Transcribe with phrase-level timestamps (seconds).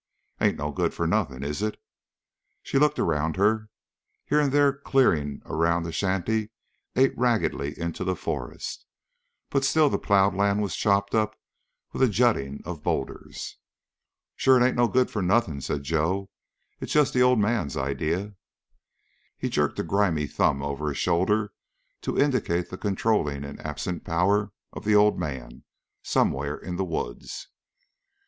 [0.39, 1.79] Ain't no good for nothing, is it?"
[2.63, 3.69] She looked around her.
[4.25, 6.49] Here and there the clearing around the shanty
[6.95, 8.87] ate raggedly into the forest,
[9.51, 11.35] but still the plowed land was chopped up
[11.93, 13.57] with a jutting of boulders.
[14.35, 16.31] "Sure it ain't no good for nothing," said Joe.
[16.79, 18.33] "It's just the old man's idea."
[19.37, 21.53] He jerked a grimy thumb over his shoulder
[22.01, 25.63] to indicate the controlling and absent power of the old man,
[26.01, 27.49] somewhere in the woods.